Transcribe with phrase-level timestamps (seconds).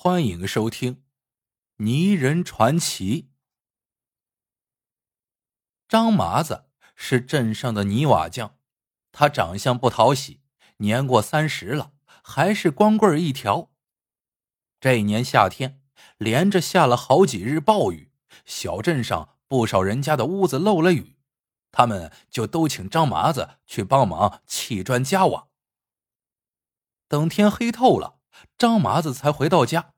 [0.00, 0.94] 欢迎收听
[1.78, 3.22] 《泥人传奇》。
[5.88, 8.56] 张麻子是镇上的泥瓦匠，
[9.10, 10.40] 他长相不讨喜，
[10.76, 13.72] 年过三十了，还是光棍一条。
[14.78, 15.82] 这一年夏天，
[16.16, 18.12] 连着下了好几日暴雨，
[18.44, 21.16] 小镇上不少人家的屋子漏了雨，
[21.72, 25.48] 他们就都请张麻子去帮忙砌砖加瓦。
[27.08, 28.17] 等天黑透了。
[28.56, 29.94] 张麻子才回到家，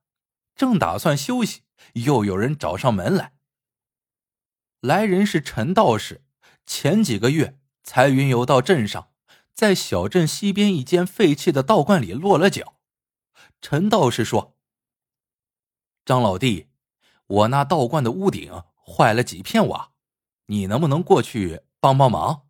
[0.54, 1.62] 正打算休息，
[1.94, 3.34] 又有人找上门来。
[4.80, 6.22] 来人是陈道士，
[6.64, 9.12] 前几个月才云游到镇上，
[9.52, 12.76] 在小镇西边一间废弃的道观里落了脚。
[13.60, 14.56] 陈道士说
[16.06, 16.68] ：“张老弟，
[17.26, 19.92] 我那道观的屋顶坏了几片瓦，
[20.46, 22.48] 你能不能过去帮帮忙？”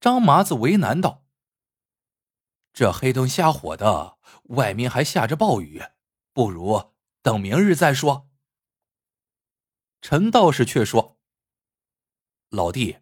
[0.00, 1.23] 张麻子为难道。
[2.74, 5.80] 这黑灯瞎火的，外面还下着暴雨，
[6.32, 6.90] 不如
[7.22, 8.28] 等明日再说。
[10.02, 11.20] 陈道士却说
[12.50, 12.98] ：“老弟，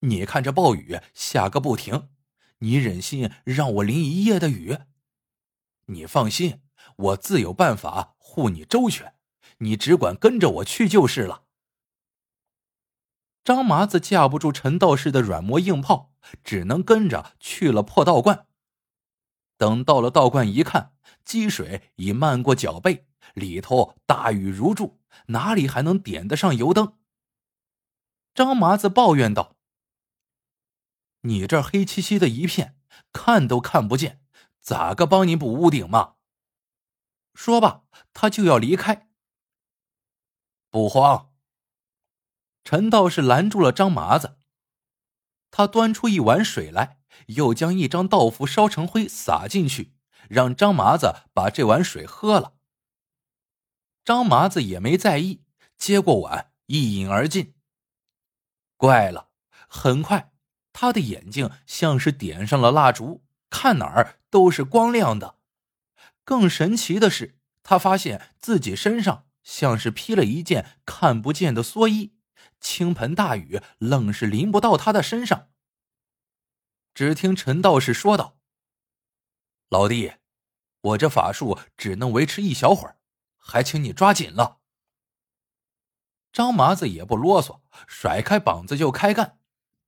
[0.00, 2.10] 你看这暴雨下个不停，
[2.58, 4.76] 你忍心让我淋一夜的雨？
[5.86, 6.60] 你放心，
[6.96, 9.14] 我自有办法护你周全，
[9.60, 11.44] 你只管跟着我去就是了。”
[13.42, 16.12] 张麻子架不住陈道士的软磨硬泡，
[16.44, 18.47] 只能跟着去了破道观。
[19.58, 26.96] 等到了道观一看，积水已漫过脚背，里头大雨如注，哪里还能点得上油灯？
[28.32, 29.56] 张麻子抱怨道
[31.22, 32.78] ：“你这黑漆漆的一片，
[33.12, 34.22] 看都看不见，
[34.60, 36.14] 咋个帮你补屋顶嘛？”
[37.34, 39.10] 说罢，他就要离开。
[40.70, 41.32] 不慌，
[42.62, 44.38] 陈道士拦住了张麻子，
[45.50, 46.97] 他端出一碗水来。
[47.26, 49.94] 又将一张道符烧成灰撒进去，
[50.28, 52.54] 让张麻子把这碗水喝了。
[54.04, 55.42] 张麻子也没在意，
[55.76, 57.54] 接过碗一饮而尽。
[58.76, 59.28] 怪了，
[59.68, 60.32] 很快
[60.72, 65.36] 他的眼睛像是点上了蜡烛，看哪儿都是光亮的。
[66.24, 72.14] 更神奇的是，他发现自己身上像是披了一件看不见的蓑衣，
[72.60, 75.48] 倾盆大雨愣是淋不到他的身上。
[76.98, 78.40] 只听陈道士说道
[79.70, 80.14] ：“老弟，
[80.80, 82.98] 我这法术只能维持一小会儿，
[83.36, 84.58] 还请你抓紧了。”
[86.34, 89.38] 张麻子也不啰嗦，甩开膀子就开干。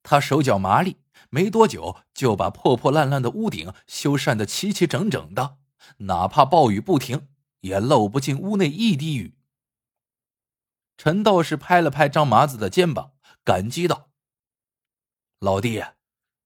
[0.04, 5.58] 他手脚麻利，没多久就把破破烂烂的屋顶修缮的齐齐整整的，
[5.96, 7.28] 哪怕暴雨不停，
[7.62, 9.36] 也漏不进屋内一滴雨。
[10.96, 14.10] 陈道士拍了拍张麻子的肩膀，感激道
[15.40, 15.82] ：“老弟。”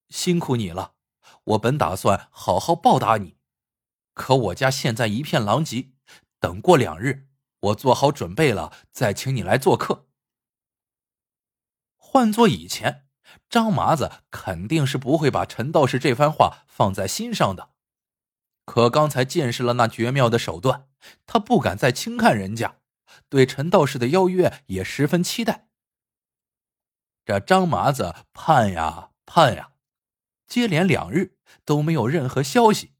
[0.08, 0.94] 辛苦你了，
[1.44, 3.36] 我本打算好好报答你，
[4.12, 5.92] 可我家现在一片狼藉，
[6.38, 7.28] 等过两日，
[7.60, 10.06] 我做好准备了再请你来做客。
[11.96, 13.06] 换做以前，
[13.48, 17.70] 张麻子肯定是不会把陈道士这番话放在心上的，
[18.64, 20.88] 可刚才见识了那绝妙的手段，
[21.26, 22.78] 他不敢再轻看人家，
[23.28, 25.68] 对陈道士的邀约也十分期待。
[27.24, 29.73] 这张麻子盼呀盼呀。
[30.54, 31.34] 接连两日
[31.64, 32.92] 都没有任何消息。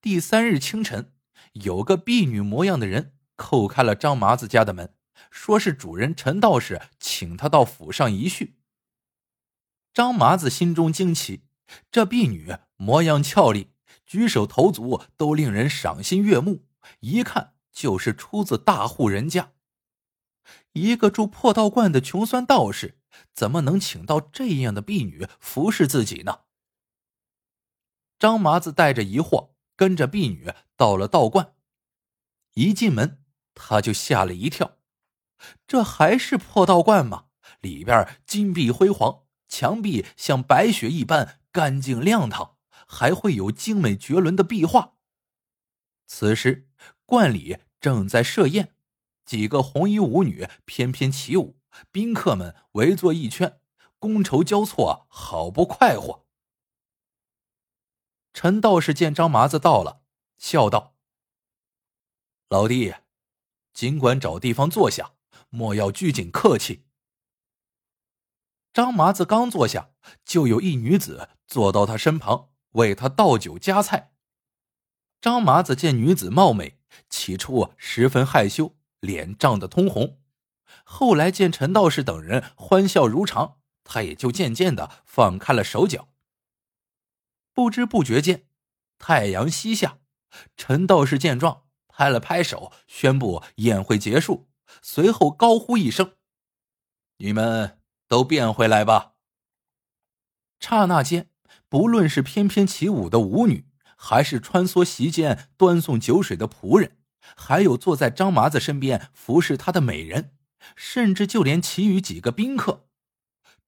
[0.00, 1.12] 第三日清晨，
[1.52, 4.92] 有个婢女模样的人叩开了张麻子家的门，
[5.30, 8.56] 说是主人陈道士请他到府上一叙。
[9.92, 11.44] 张麻子心中惊奇，
[11.92, 13.70] 这婢女模样俏丽，
[14.04, 16.66] 举手投足都令人赏心悦目，
[16.98, 19.52] 一看就是出自大户人家。
[20.72, 22.98] 一个住破道观的穷酸道士，
[23.32, 26.40] 怎么能请到这样的婢女服侍自己呢？
[28.18, 31.54] 张麻子带着疑惑，跟着婢女到了道观。
[32.54, 33.22] 一进门，
[33.54, 34.78] 他就吓了一跳，
[35.66, 37.26] 这还是破道观吗？
[37.60, 44.94] 里边金碧辉煌，墙壁像白雪一般干净亮堂，还会有精美绝伦的壁画。
[46.06, 46.68] 此时，
[47.04, 48.74] 观里正在设宴，
[49.24, 51.58] 几个红衣舞女翩翩起舞，
[51.90, 53.60] 宾客们围坐一圈，
[53.98, 56.23] 觥筹交错，好不快活。
[58.34, 60.02] 陈道士见张麻子到了，
[60.38, 60.96] 笑道
[62.50, 62.92] ：“老弟，
[63.72, 65.12] 尽管找地方坐下，
[65.50, 66.84] 莫要拘谨客气。”
[68.74, 69.90] 张麻子刚坐下，
[70.24, 74.12] 就有一女子坐到他身旁，为他倒酒夹菜。
[75.20, 80.20] 张麻子见女子貌美，起初十分害羞，脸涨得通红。
[80.82, 86.08] 后来见陈道士等人欢笑如常，他也就渐渐的放开了手脚。
[87.54, 88.46] 不知不觉间，
[88.98, 90.00] 太阳西下。
[90.56, 94.48] 陈道士见状，拍了拍手，宣布宴会结束。
[94.82, 96.16] 随后高呼一声
[97.18, 97.78] ：“你们
[98.08, 99.12] 都变回来吧！”
[100.58, 101.30] 刹那间，
[101.68, 106.98] 不论是翩翩起舞的舞女，还是穿梭席间端送酒水的仆人，
[107.36, 110.36] 还有坐在张麻子身边服侍他的美人，
[110.74, 112.88] 甚至就连其余几个宾客，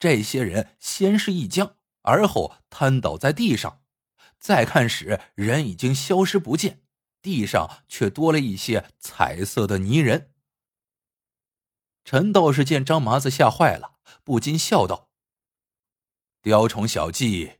[0.00, 3.82] 这些人先是一僵，而后瘫倒在地上。
[4.38, 6.82] 再看时，人已经消失不见，
[7.20, 10.32] 地上却多了一些彩色的泥人。
[12.04, 15.10] 陈道士见张麻子吓坏了，不禁笑道
[16.40, 17.54] ：“雕虫小技，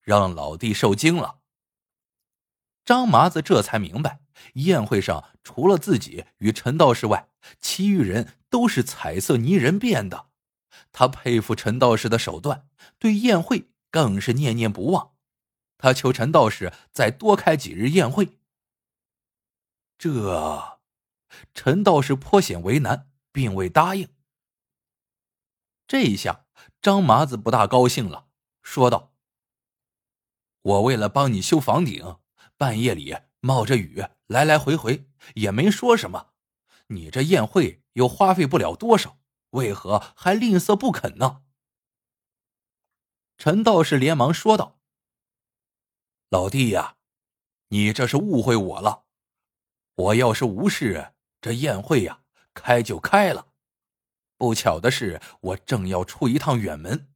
[0.00, 1.40] 让老弟受惊了。”
[2.84, 4.20] 张麻子这才明白，
[4.54, 7.28] 宴会上除了自己与陈道士外，
[7.58, 10.28] 其余人都是彩色泥人变的。
[10.92, 12.68] 他佩服陈道士的手段，
[12.98, 15.14] 对宴会更是念念不忘。
[15.76, 18.38] 他求陈道士再多开几日宴会。
[19.96, 20.80] 这，
[21.54, 23.06] 陈道士颇显为难。
[23.30, 24.08] 并未答应。
[25.86, 26.46] 这一下，
[26.82, 28.26] 张麻子不大高兴了，
[28.62, 29.12] 说道
[30.62, 32.16] ：“我为了帮你修房顶，
[32.56, 36.32] 半夜里冒着雨来来回回，也没说什么。
[36.88, 39.20] 你这宴会又花费不了多少，
[39.50, 41.44] 为何还吝啬不肯呢？”
[43.38, 44.78] 陈道士连忙说道
[46.28, 46.96] ：“老弟呀，
[47.68, 49.04] 你这是误会我了。
[49.94, 52.22] 我要是无事，这宴会呀。”
[52.54, 53.52] 开就开了，
[54.36, 57.08] 不巧的是，我正要出一趟远门，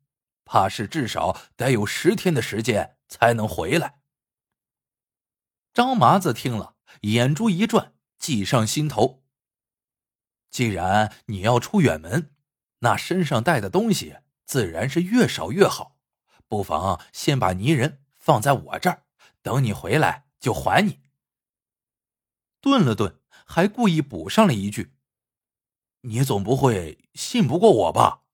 [0.45, 4.01] 怕是至少得有十天的时间才能回来。
[5.75, 9.25] 张麻子听了，眼珠一转，计上心头。
[10.49, 12.37] 既然你要出远门，
[12.79, 15.92] 那身上带的东西自然是越少越好。
[16.53, 19.07] 不妨先把泥人放在我这儿，
[19.41, 21.01] 等你回来就还你。
[22.61, 24.95] 顿了顿，还故意补上了一句。
[26.03, 28.25] 你总不会信不过我吧？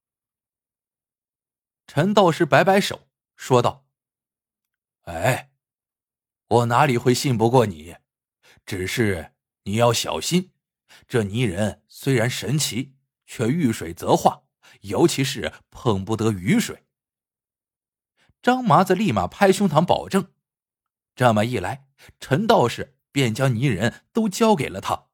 [1.86, 3.06] 陈道士摆摆手，
[3.36, 3.86] 说道
[5.06, 5.52] ：“哎，
[6.48, 7.98] 我哪里会信不过你？
[8.66, 9.32] 只是
[9.62, 10.50] 你要小心，
[11.06, 14.42] 这泥人虽然神奇，却遇水则化，
[14.80, 16.84] 尤其是碰不得雨水。”
[18.42, 20.32] 张麻子立马拍胸膛保证。
[21.14, 21.88] 这么一来，
[22.20, 25.06] 陈道士便将泥人都交给了他。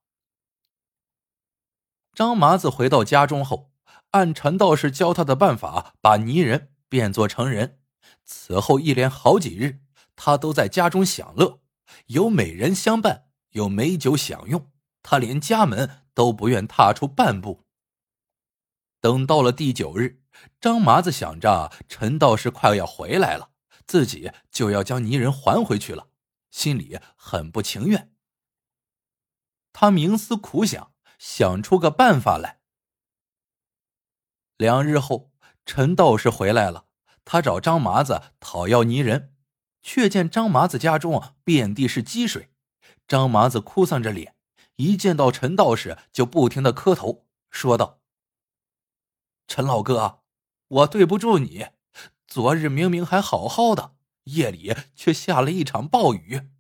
[2.13, 3.73] 张麻子回到家中后，
[4.11, 7.81] 按陈道士教他的办法，把泥人变作成人。
[8.25, 9.81] 此后一连好几日，
[10.15, 11.61] 他都在家中享乐，
[12.07, 14.71] 有美人相伴，有美酒享用，
[15.03, 17.65] 他连家门都不愿踏出半步。
[19.01, 20.23] 等到了第九日，
[20.61, 23.51] 张麻子想着陈道士快要回来了，
[23.87, 26.09] 自己就要将泥人还回去了，
[26.51, 28.13] 心里很不情愿。
[29.73, 30.93] 他冥思苦想。
[31.17, 32.61] 想出个办法来。
[34.59, 35.33] 两日后，
[35.65, 36.87] 陈道士回来了，
[37.25, 39.35] 他找张麻子讨要泥人，
[39.81, 42.51] 却见张麻子家中遍地是积水。
[43.09, 44.37] 张麻子哭丧着脸，
[44.77, 48.01] 一见到陈道士就不停的磕头，说道
[49.49, 50.24] ：“陈老哥，
[50.75, 51.69] 我对不住你，
[52.27, 53.95] 昨日明明还好好的，
[54.25, 56.51] 夜里却下了一场暴雨，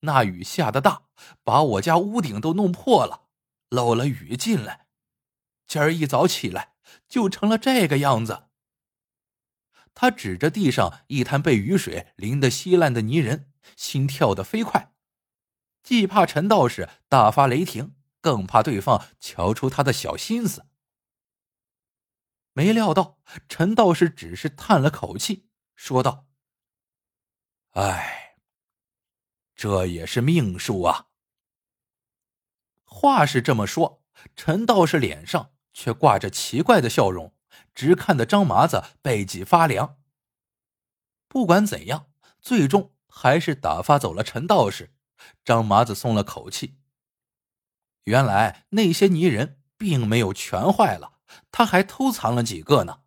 [0.00, 1.04] 那雨下的大，
[1.44, 3.22] 把我家屋顶都弄破了。”
[3.70, 4.86] 漏了雨进来，
[5.66, 6.74] 今儿一早起来
[7.08, 8.44] 就成了这个样子。
[9.94, 14.92] 他指着地上一滩被雨水淋得稀烂的泥人，心跳得飞快，
[15.82, 20.66] 既怕陈道士大发雷霆，更怕对方瞧出他的小心思。
[22.54, 23.18] 没料到
[23.48, 26.26] 陈道士只是叹了口气，说道
[27.74, 28.38] ：“哎，
[29.54, 31.08] 这也是命数啊。”
[32.84, 34.02] 话是这么说，
[34.36, 37.34] 陈道士脸上却挂着奇怪的笑容，
[37.74, 40.00] 直看得张麻子背脊发凉。
[41.26, 44.94] 不管怎样，最终还是打发走了陈道士。
[45.44, 46.78] 张麻子松了口气。
[48.04, 51.13] 原来那些泥人并没有全坏了，
[51.50, 53.00] 他还偷藏了几个呢。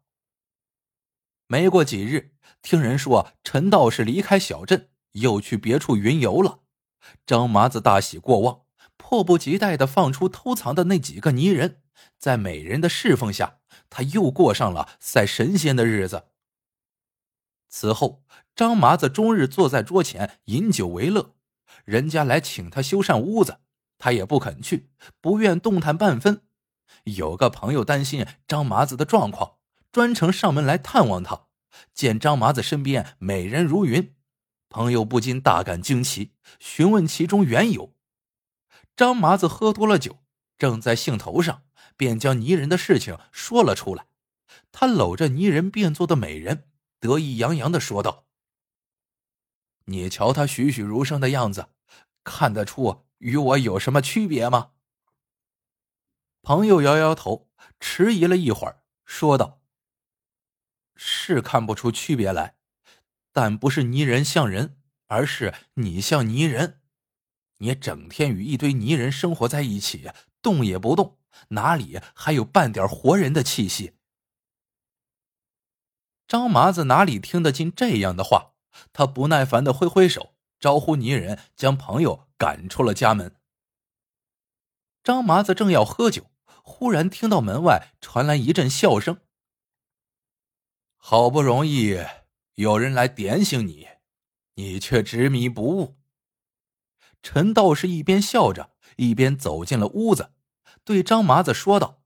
[1.48, 6.62] 没过几日，听人说陈道士离开小镇，又去别处云游了。
[7.26, 8.68] 张麻子大喜过望。
[9.00, 11.84] 迫不及待的放出偷藏的那几个泥人，
[12.18, 13.60] 在美人的侍奉下，
[13.92, 16.26] 他又过上了赛神仙的日子。
[17.70, 18.24] 此后，
[18.56, 21.36] 张麻子终日坐在桌前饮酒为乐，
[21.86, 23.60] 人家来请他修缮屋子，
[24.00, 24.90] 他也不肯去，
[25.22, 26.47] 不愿动弹半分。
[27.04, 29.58] 有个朋友担心张麻子的状况，
[29.92, 31.48] 专程上门来探望他，
[31.94, 34.16] 见张麻子身边美人如云，
[34.70, 37.96] 朋友不禁大感惊奇，询问其中缘由。
[38.96, 40.18] 张麻子喝多了酒，
[40.58, 41.64] 正在兴头上，
[41.96, 44.08] 便将泥人的事情说了出来。
[44.72, 48.26] 他搂着泥人变作的美人，得意洋洋的说道
[49.86, 51.70] ：“你瞧他栩栩如生的样子，
[52.24, 54.72] 看得出与我有什么区别吗？”
[56.48, 59.60] 朋友摇摇头，迟疑了一会儿，说道
[60.96, 62.56] ：“是看不出区别来，
[63.34, 64.78] 但不是泥人像人，
[65.08, 66.80] 而是你像泥人。”
[67.60, 70.10] 你整天与一堆泥人生活在一起，
[70.42, 71.18] 动也不动，
[71.50, 73.98] 哪里还有半点活人的气息？
[76.30, 78.54] 张麻子哪里听得进这样的话？
[78.94, 83.36] 他不耐烦的挥挥手，招呼泥人将朋友赶出了家门。
[85.04, 86.30] 张麻子正要喝酒，
[86.70, 89.22] 忽然听到门外传来一阵笑声。
[90.98, 91.98] 好不容易
[92.56, 93.88] 有人来点醒你，
[94.56, 95.96] 你却执迷不悟。
[97.24, 100.34] 陈道士一边笑着，一边走进了屋子，
[100.84, 102.04] 对张麻子说道：“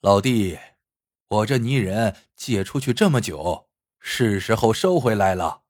[0.00, 0.58] 老弟，
[1.28, 3.68] 我这泥人借出去这么久，
[4.00, 5.64] 是时候收回来了。”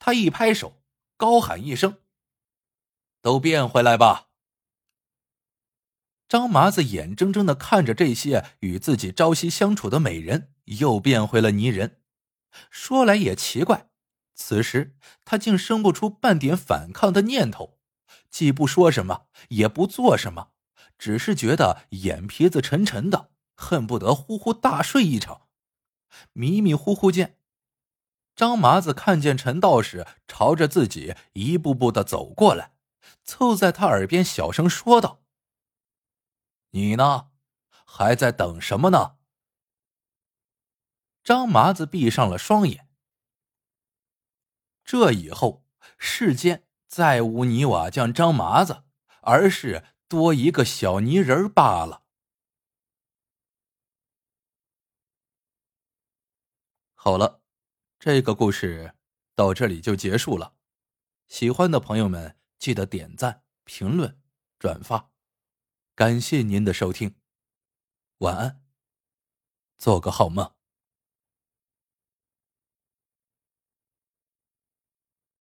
[0.00, 0.82] 他一拍手，
[1.18, 2.00] 高喊一声
[3.20, 4.30] ：“都变回来吧！”
[6.34, 12.00] 张麻子眼睁睁的看着这些与自己朝夕相处的美人又变回了泥人，
[12.70, 13.88] 说来也奇怪。
[14.34, 17.78] 此时，他竟生不出半点反抗的念头，
[18.30, 20.48] 既不说什么，也不做什么，
[20.98, 25.42] 只是觉得眼皮子沉沉的，恨不得呼呼大睡一场。
[26.32, 27.36] 迷迷糊糊间，
[28.34, 32.72] 张麻子看见陈道士朝着自己一步步的走过来，
[33.22, 35.20] 凑在他耳边小声说道
[36.74, 37.30] ：“你呢，
[37.86, 39.16] 还在等什么呢？”
[41.22, 42.90] 张麻子闭上了双眼。
[44.84, 45.64] 这以后，
[45.98, 48.82] 世间再无泥瓦匠张麻子，
[49.22, 52.02] 而是多一个小泥人罢了。
[56.94, 57.40] 好了，
[58.00, 58.96] 这个故事
[59.36, 60.56] 到这里就结束了。
[61.28, 64.20] 喜欢的朋友们，记得点赞、评论、
[64.58, 65.13] 转发，
[65.94, 67.14] 感谢您的收听。
[68.18, 68.60] 晚安，
[69.78, 70.53] 做个好梦。